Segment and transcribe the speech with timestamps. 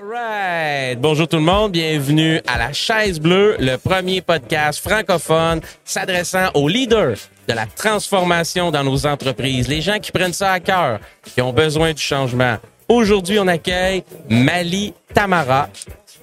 [0.00, 0.98] Alright.
[0.98, 6.68] Bonjour tout le monde, bienvenue à la Chaise Bleue, le premier podcast francophone s'adressant aux
[6.68, 11.42] leaders de la transformation dans nos entreprises, les gens qui prennent ça à cœur, qui
[11.42, 12.56] ont besoin du changement.
[12.88, 15.68] Aujourd'hui, on accueille Mali Tamara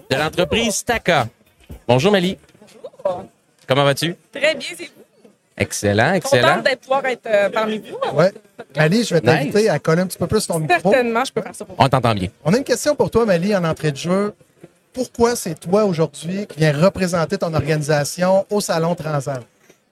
[0.10, 1.28] de l'entreprise Taka.
[1.88, 2.36] Bonjour Mali.
[3.68, 4.16] Comment vas-tu?
[4.32, 4.97] Très bien, c'est.
[5.58, 6.48] Excellent, excellent.
[6.50, 7.98] Contente d'être pouvoir être euh, parmi vous.
[8.18, 8.32] Ouais.
[8.76, 9.70] Mali, je vais t'inviter Nice.
[9.70, 10.92] à coller un petit peu plus ton micro.
[10.92, 11.84] Certainement, je peux faire ça pour vous.
[11.84, 12.30] On t'entend bien.
[12.46, 14.34] On a une question pour toi, Mali, en entrée de jeu.
[14.94, 19.44] Pourquoi c'est toi aujourd'hui qui viens représenter ton organisation au Salon Transam?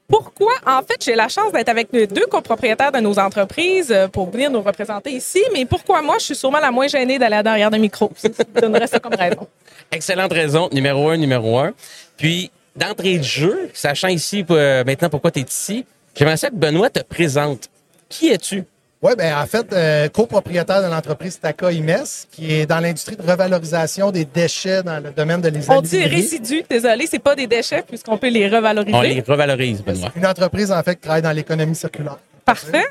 [0.08, 0.52] Pourquoi?
[0.68, 4.30] En fait, j'ai la chance d'être avec les deux copropriétaires de nos entreprises euh, pour
[4.30, 5.42] venir nous représenter ici.
[5.54, 6.18] Mais pourquoi moi?
[6.20, 8.12] Je suis sûrement la moins gênée d'aller derrière d'un micro?
[8.16, 8.30] Ça
[8.62, 9.48] donnerait ça comme raison.
[9.92, 10.70] Excellente raison.
[10.72, 11.74] Numéro un, numéro un.
[12.18, 15.86] Puis, d'entrée de jeu, sachant ici euh, maintenant pourquoi tu es ici,
[16.16, 17.70] j'aimerais ça que Benoît te présente.
[18.10, 18.64] Qui es-tu?
[19.02, 23.22] Oui, ben en fait, euh, copropriétaire de l'entreprise Taka Imes, qui est dans l'industrie de
[23.22, 27.46] revalorisation des déchets dans le domaine de les On dit résidus, désolé, c'est pas des
[27.46, 28.96] déchets puisqu'on peut les revaloriser.
[28.96, 30.12] On les revalorise, Benoît.
[30.16, 32.18] Une entreprise, en fait, qui travaille dans l'économie circulaire.
[32.46, 32.86] Parfait.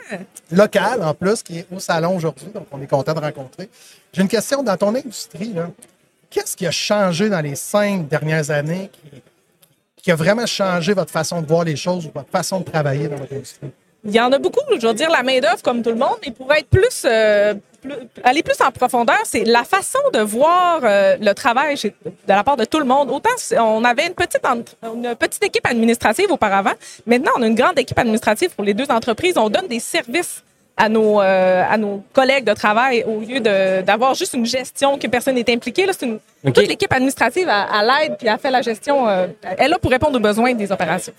[0.53, 3.69] Locale, en plus, qui est au salon aujourd'hui, donc on est content de rencontrer.
[4.13, 5.69] J'ai une question dans ton industrie, là.
[6.31, 9.23] Qu'est-ce qui a changé dans les cinq dernières années qui,
[10.05, 13.09] qui a vraiment changé votre façon de voir les choses ou votre façon de travailler
[13.09, 13.71] dans votre industrie?
[14.05, 14.61] Il y en a beaucoup.
[14.79, 17.55] Je veux dire, la main-d'œuvre, comme tout le monde, mais pour être plus, euh,
[18.23, 21.91] aller plus en profondeur, c'est la façon de voir euh, le travail de
[22.29, 23.11] la part de tout le monde.
[23.11, 24.45] Autant on avait une petite,
[24.83, 26.75] une petite équipe administrative auparavant.
[27.07, 29.39] Maintenant, on a une grande équipe administrative pour les deux entreprises.
[29.39, 30.45] On donne des services
[30.77, 35.07] à nos, euh, à nos collègues de travail au lieu d'avoir juste une gestion que
[35.07, 35.87] personne n'est impliqué.
[35.87, 36.19] Là, c'est une-.
[36.53, 39.09] Toute l'équipe administrative à, à l'aide puis a fait la gestion.
[39.09, 41.13] euh, elle est là pour répondre aux besoins des opérations.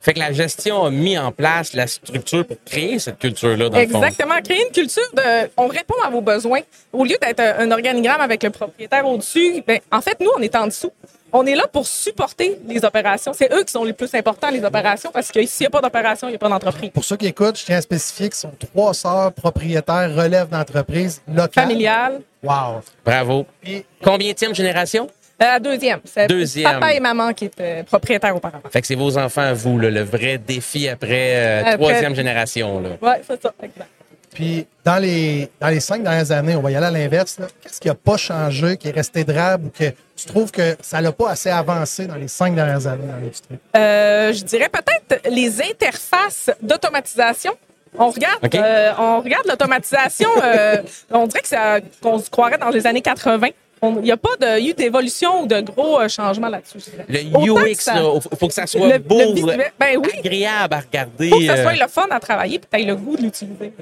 [0.00, 3.78] Fait que la gestion a mis en place la structure pour créer cette culture-là, dans
[3.78, 4.02] le fond.
[4.02, 4.34] Exactement.
[4.42, 5.48] Créer une culture de.
[5.56, 6.58] On répond à vos besoins.
[6.92, 10.42] Au lieu d'être un, un organigramme avec le propriétaire au-dessus, ben, en fait, nous, on
[10.42, 10.90] est en dessous.
[11.34, 13.32] On est là pour supporter les opérations.
[13.32, 15.80] C'est eux qui sont les plus importants, les opérations, parce que s'il n'y a pas
[15.80, 16.90] d'opération, il n'y a pas d'entreprise.
[16.90, 20.48] Pour ceux qui écoutent, je tiens à spécifier que ce sont trois sœurs propriétaires relèvent
[20.50, 21.64] d'entreprises locales.
[21.68, 22.20] Familiale.
[22.42, 22.82] Wow.
[23.04, 23.46] Bravo.
[23.62, 25.08] Puis, Combienième génération?
[25.42, 26.00] Euh, la deuxième.
[26.04, 26.70] C'est Deuxième.
[26.72, 28.68] Papa et maman qui étaient propriétaires auparavant.
[28.70, 32.82] Fait que c'est vos enfants vous, là, le vrai défi après, euh, Après- troisième génération.
[33.00, 33.52] Oui, c'est ça.
[33.62, 33.88] Exact.
[34.34, 37.36] Puis dans, les, dans les cinq dernières années, on va y aller à l'inverse.
[37.62, 41.00] Qu'est-ce qui n'a pas changé, qui est resté drable ou que tu trouves que ça
[41.00, 43.58] n'a pas assez avancé dans les cinq dernières années dans l'industrie?
[43.76, 47.52] Euh, je dirais peut-être les interfaces d'automatisation.
[47.98, 50.30] On regarde, euh, on regarde l'automatisation.
[50.42, 50.78] euh,
[51.10, 53.48] on dirait que ça, qu'on se croirait dans les années 80.
[53.82, 56.78] On- Il n'y a pas de, eu d'évolution ou de gros euh, changements là-dessus.
[56.78, 57.04] je dirais.
[57.08, 60.08] Le Autant UX, il faut que ça soit le- beau, le visuel, ben oui.
[60.20, 61.28] agréable à regarder.
[61.28, 63.72] faut que ça soit le fun à travailler puis que tu le goût de l'utiliser.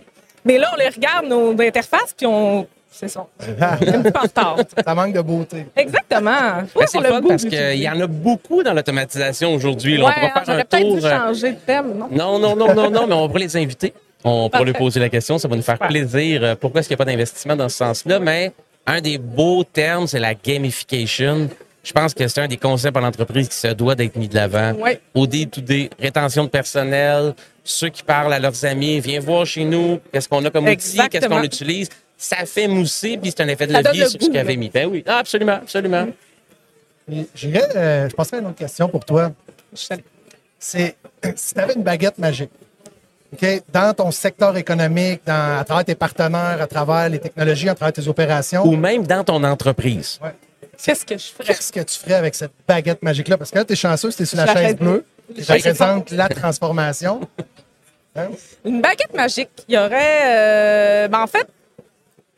[0.45, 2.67] Mais là, on les regarde, nos interfaces, puis on.
[2.93, 3.25] C'est ça.
[3.61, 4.56] Un petit peu en retard.
[4.84, 5.67] ça manque de beauté.
[5.77, 6.31] Exactement.
[6.75, 9.97] Ben, c'est le fun goût parce qu'il y en a beaucoup dans l'automatisation aujourd'hui.
[10.03, 10.99] Ouais, on pourra faire un tour.
[10.99, 12.09] dû euh, changer de thème, non?
[12.11, 13.95] Non, non, non, non, non, mais on pourra les inviter.
[14.25, 15.39] On pourra lui poser la question.
[15.39, 16.43] Ça va nous faire plaisir.
[16.43, 18.19] Euh, Pourquoi est-ce qu'il n'y a pas d'investissement dans ce sens-là?
[18.19, 18.53] Mais
[18.87, 21.49] un des beaux termes, c'est la gamification.
[21.83, 24.34] Je pense que c'est un des concepts en entreprise qui se doit d'être mis de
[24.34, 24.73] l'avant.
[24.75, 25.00] Ouais.
[25.15, 27.34] Au day-to-day, rétention de personnel,
[27.70, 30.98] ceux qui parlent à leurs amis, viens voir chez nous, qu'est-ce qu'on a comme outil,
[31.08, 31.88] qu'est-ce qu'on utilise.
[32.16, 34.56] Ça fait mousser, puis c'est un effet de Ça levier le sur ce qu'il avait
[34.56, 34.69] mis.
[34.69, 36.06] Ben oui, Ah, absolument, absolument.
[37.34, 39.32] J'irais, euh, je passerais à une autre question pour toi.
[39.75, 39.97] Je-
[40.58, 40.97] c'est
[41.36, 42.50] si tu avais une baguette magique,
[43.32, 47.75] OK, dans ton secteur économique, dans, à travers tes partenaires, à travers les technologies, à
[47.75, 50.20] travers tes opérations, Ou même dans ton entreprise.
[50.82, 51.44] Qu'est-ce que je ferais?
[51.54, 53.37] qu'est-ce que tu ferais avec cette baguette magique-là?
[53.38, 55.04] Parce que là, tu es chanceux, tu es sur la chaise bleue,
[55.38, 57.20] c'est représente la transformation.
[58.16, 58.28] Hein?
[58.65, 59.50] Une baguette magique.
[59.69, 60.21] Il y aurait.
[60.25, 61.47] euh, ben, en fait,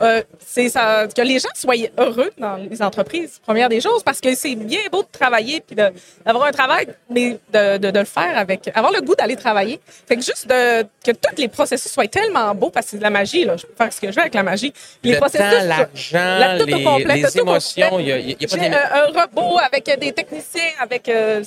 [0.03, 4.21] euh, c'est ça, que les gens soient heureux dans les entreprises, première des choses, parce
[4.21, 5.93] que c'est bien beau de travailler puis de-
[6.27, 8.69] d'avoir un travail, mais de, de- de le faire avec.
[8.75, 9.81] avoir le goût d'aller travailler.
[10.09, 13.03] Fait que juste de, que tous les processus soient tellement beaux, parce que c'est de
[13.05, 13.57] la magie, là.
[13.57, 14.73] Je peux faire ce que je veux avec la magie.
[15.01, 15.29] Puis le temps,
[15.69, 18.77] l'argent, la- tout les, complet, les tout émotions, il n'y a, a pas J'ai d'émo-
[18.77, 21.45] un, un robot avec des techniciens, avec euh,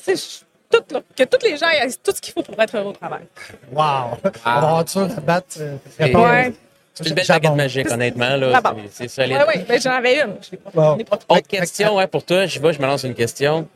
[0.78, 2.94] tout, là, que tous les gens aient tout ce qu'il faut pour être heureux au
[2.94, 3.24] travail.
[3.72, 4.18] Wow!
[4.24, 5.58] On va avoir dur à battre.
[5.60, 5.78] euh.
[6.00, 6.54] Ouais.
[6.94, 8.36] C'est une belle baguette magique, honnêtement.
[8.38, 9.38] Là, Ah c'est, solide.
[9.48, 10.36] Oui, oui, mais j'en avais une.
[10.42, 10.98] Je l'ai pas- Bon.
[11.30, 13.68] Autre question ouais, pour toi, je vais, je me lance une question.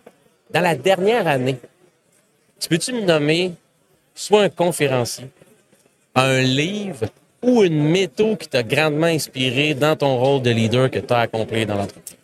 [0.51, 1.57] Dans la dernière année,
[2.59, 3.51] tu peux-tu me nommer
[4.15, 5.29] soit un conférencier,
[6.15, 7.05] un livre
[7.41, 11.19] ou une méthode qui t'a grandement inspiré dans ton rôle de leader que tu as
[11.19, 12.15] accompli dans l'entreprise?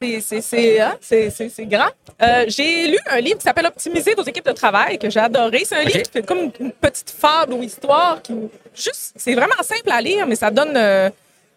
[0.00, 1.88] C'est- C'est c'est, hein, c'est- c'est- c'est grand.
[2.22, 5.64] Euh, j'ai lu un livre qui s'appelle Optimiser vos équipes de travail que j'ai adoré.
[5.64, 8.34] C'est un livre qui fait comme une petite fable ou histoire qui
[8.74, 11.08] juste c'est vraiment simple à lire, mais ça donne euh,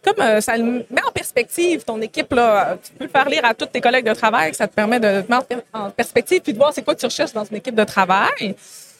[0.01, 2.31] comme euh, ça met en perspective ton équipe.
[2.33, 2.77] Là.
[2.81, 5.21] Tu peux le faire lire à tous tes collègues de travail, ça te permet de
[5.21, 7.75] te mettre en perspective puis de voir c'est quoi que tu recherches dans une équipe
[7.75, 8.55] de travail.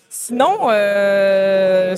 [0.10, 1.96] Sinon, euh,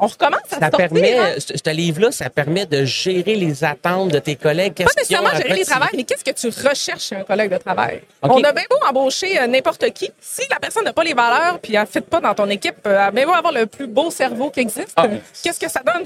[0.00, 1.34] on recommence à Ça sortir, permet, hein?
[1.38, 4.74] ce ce livre-là, ça permet de gérer les attentes de tes collègues.
[4.74, 8.02] Pas nécessairement gérer les travails, mais qu'est-ce que tu recherches chez un collègue de travail?
[8.22, 10.10] On a bien beau embaucher euh, n'importe qui.
[10.20, 12.76] Si la personne n'a pas les valeurs puis elle ne fit pas dans ton équipe,
[12.86, 14.92] euh, elle a bien beau avoir le plus beau cerveau qui existe.
[14.96, 15.04] Ah.
[15.06, 16.04] euh, Qu'est-ce que ça donne?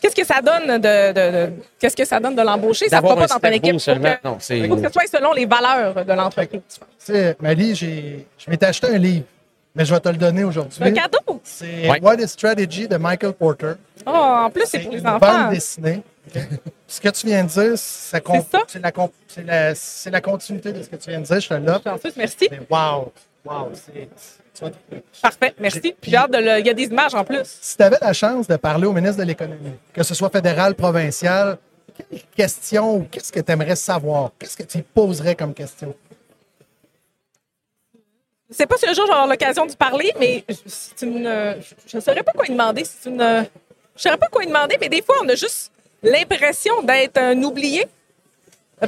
[0.00, 2.88] Qu'est-ce que ça donne de, de- de- qu'est-ce que ça donne de l'embaucher?
[2.88, 3.80] Ça ne fera pas dans ton équipe.
[3.80, 4.10] seulement.
[4.10, 6.60] Faut que- Non, c'est- Il faut que ce soit selon les valeurs de l'entreprise.
[7.06, 9.24] Tu sais, Mali, j'ai, je m'étais acheté un livre,
[9.74, 10.82] mais je vais te le donner aujourd'hui.
[10.82, 11.40] Un cadeau?
[11.42, 12.00] C'est Ouais.
[12.00, 13.74] What is Strategy de Michael Porter.
[14.06, 15.18] Oh, en plus, c'est pour les une enfants.
[15.18, 16.02] bande dessinée.
[16.86, 18.60] Ce que tu viens de dire, C'est ça?
[18.66, 18.80] c'est
[19.44, 19.72] la,
[20.12, 21.40] la, continuité de ce que tu viens de dire.
[21.40, 21.86] Je te l'offre.
[21.88, 22.48] En plus, merci.
[22.50, 23.12] Mais wow!
[23.44, 23.70] Wow!
[23.74, 24.08] C'est,
[25.20, 25.94] Parfait, merci.
[26.00, 27.40] Puis j'ai hâte de le- Il y a des images en plus.
[27.44, 30.74] Si tu avais la chance de parler au ministre de l'Économie, que ce soit fédéral,
[30.76, 31.58] provincial,
[31.96, 34.30] quelle question ou qu'est-ce que tu aimerais savoir?
[34.38, 35.94] Qu'est-ce que tu poserais comme question?
[38.50, 41.54] Je sais pas si un jour j'aurai l'occasion de parler, mais euh,
[41.86, 42.82] Je ne saurais pas quoi lui demander.
[43.06, 43.42] Euh,
[43.96, 47.86] Je saurais pas quoi demander, mais des fois, on a juste l'impression d'être un oublié.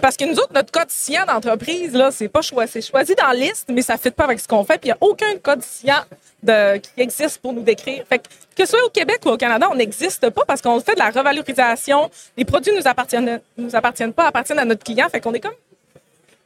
[0.02, 2.80] Parce que nous autres, notre code SIA d'entreprise, c'est pas choisi.
[2.92, 4.78] Dans la liste, mais ça ne fit pas avec ce qu'on fait.
[4.82, 6.04] Il n'y a aucun code SIA
[6.42, 8.04] de, qui existe pour nous décrire.
[8.10, 10.98] Que, ce soit au Québec ou au Canada, on n'existe pas parce qu'on fait de
[10.98, 12.10] la revalorisation.
[12.36, 15.08] Les produits nous appartiennent, nous appartiennent pas, appartiennent à notre client.
[15.08, 15.54] Fait qu'on est comme.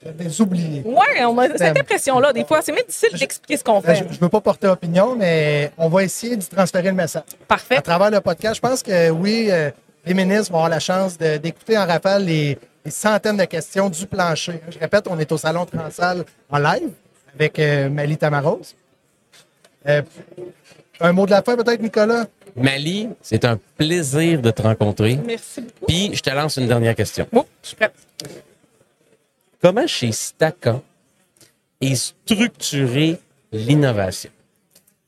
[0.02, 0.82] Des oubliés.
[0.84, 1.76] Ouais, on a cette Thème.
[1.78, 2.32] impression-là.
[2.32, 4.04] Des fois, c'est même difficile d'expliquer ce qu'on Ben, fait.
[4.08, 7.24] Je ne veux pas porter opinion, mais on va essayer de transférer le message.
[7.46, 7.76] Parfait.
[7.76, 9.70] À travers le podcast, je pense que oui, euh,
[10.06, 14.06] les ministres vont avoir la chance d'écouter en rafale les, les centaines de questions du
[14.06, 14.60] plancher.
[14.70, 16.88] Je répète, on est au Salon Transal en live
[17.34, 18.62] avec euh, Mali Tamaros.
[19.86, 20.00] Euh,
[21.00, 22.24] un mot de la fin peut-être, Nicolas?
[22.56, 25.18] Mali, c'est un plaisir de te rencontrer.
[25.26, 25.86] Merci beaucoup.
[25.86, 27.26] Puis, je te lance une dernière question.
[27.30, 27.92] Bon, je suis prête.
[29.62, 30.80] Comment chez Staka
[31.82, 33.18] est structurée
[33.52, 34.30] l'innovation?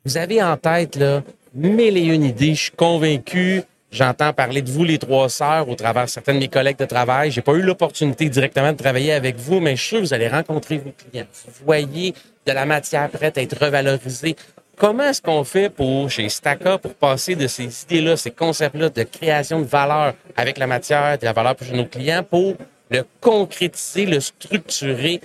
[0.05, 1.23] Vous avez en tête, là,
[1.55, 2.55] mille et une idées.
[2.55, 3.63] Je suis convaincu.
[3.91, 6.85] J'entends parler de vous, les trois sœurs, au travers de certains de mes collègues de
[6.85, 7.31] travail.
[7.31, 10.29] J'ai pas eu l'opportunité directement de travailler avec vous, mais je suis sûr vous allez
[10.29, 11.27] rencontrer vos clients.
[11.47, 12.15] Vous voyez
[12.47, 14.37] de la matière prête à être revalorisée.
[14.77, 19.03] Comment est-ce qu'on fait pour, chez Staka, pour passer de ces idées-là, ces concepts-là de
[19.05, 22.57] création de valeur avec la matière, de la valeur pour nos clients, pour
[22.93, 25.21] le concrétiser, le structurer?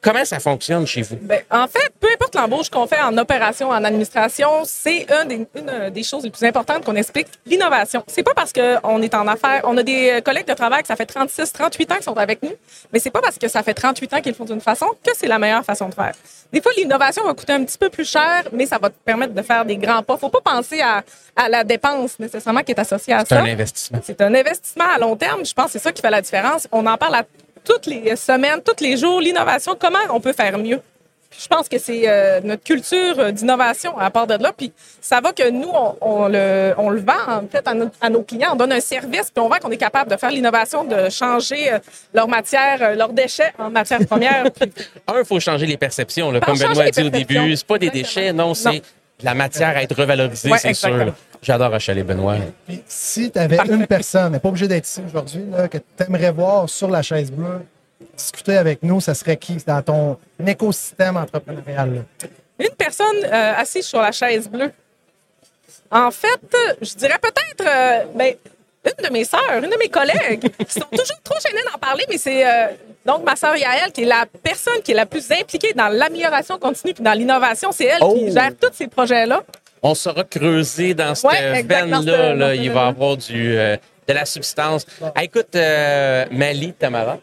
[0.00, 1.16] Comment ça fonctionne chez vous?
[1.20, 5.34] Ben, en fait, peu importe l'embauche qu'on fait en opération, en administration, c'est une des,
[5.56, 8.04] une euh, des choses les plus importantes qu'on explique, l'innovation.
[8.06, 10.88] C'est pas parce qu'on est en affaires, on a des euh, collègues de travail que
[10.88, 12.52] ça fait 36, 38 ans qu'ils sont avec nous,
[12.92, 15.26] mais c'est pas parce que ça fait 38 ans qu'ils font d'une façon que c'est
[15.26, 16.12] la meilleure façon de faire.
[16.52, 19.34] Des fois, l'innovation va coûter un petit peu plus cher, mais ça va te permettre
[19.34, 20.16] de faire des grands pas.
[20.16, 21.02] Faut pas penser à,
[21.36, 23.40] à la dépense nécessairement qui est associée à C'est ça.
[23.40, 23.98] un investissement.
[24.02, 25.44] C'est un investissement à long terme.
[25.44, 26.66] Je pense que c'est ça qui fait la différence.
[26.72, 27.24] On en parle à
[27.68, 30.80] toutes les semaines, tous les jours, l'innovation, comment on peut faire mieux?
[31.30, 34.50] Puis je pense que c'est euh, notre culture euh, d'innovation à part de là.
[34.56, 37.90] Puis ça va que nous, on, on le, on le vend en fait à, nos-
[38.00, 38.52] à nos clients.
[38.54, 41.70] On donne un service, puis on voit qu'on est capable de faire l'innovation, de changer
[41.74, 41.78] euh,
[42.14, 44.44] leur matière, euh, leurs déchets en matière première.
[44.50, 44.72] Puis
[45.06, 46.30] Un, il faut changer les perceptions.
[46.30, 48.80] Là, Faut comme Benoît a dit au début, c'est pas des déchets, non, c'est.
[49.20, 51.14] De la matière à être revalorisée, Ouais, c'est sûr.
[51.42, 52.36] J'adore achaler Benoît.
[52.66, 56.32] Puis si tu avais une personne, n'est pas obligé d'être ici aujourd'hui, que tu aimerais
[56.32, 57.64] voir sur la chaise bleue,
[58.16, 61.94] discuter avec nous, ça serait qui dans ton écosystème entrepreneurial?
[61.94, 62.28] là?
[62.60, 64.72] Une personne euh, assise sur la chaise bleue.
[65.90, 68.34] En fait, je dirais peut-être euh, ben,
[68.84, 72.04] une de mes sœurs, une de mes collègues, qui sont toujours trop gênées d'en parler,
[72.08, 72.66] mais c'est euh,
[73.04, 76.58] donc ma sœur Yael qui est la personne qui est la plus impliquée dans l'amélioration
[76.58, 77.70] continue puis dans l'innovation.
[77.72, 78.14] C'est elle Oh!
[78.14, 79.42] qui gère tous ces projets-là.
[79.82, 82.34] On sera creusé dans cette Ouais, veine-là.
[82.34, 82.54] là.
[82.54, 83.76] Il va y avoir du, euh,
[84.08, 84.86] de la substance.
[85.14, 87.18] Ah, écoute, euh, Mali, Tamara,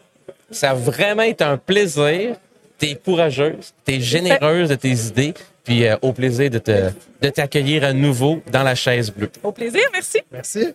[0.52, 2.36] ça a vraiment été un plaisir.
[2.78, 5.34] T'es courageuse, t'es généreuse de tes idées,
[5.64, 9.32] puis euh, au plaisir de te de t'accueillir à nouveau dans la chaise bleue.
[9.44, 10.22] Au plaisir, merci.
[10.32, 10.74] Merci.